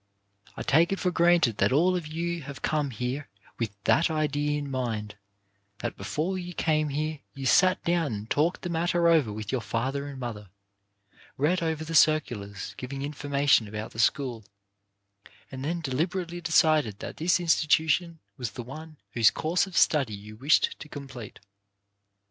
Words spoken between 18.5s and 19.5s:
the one whose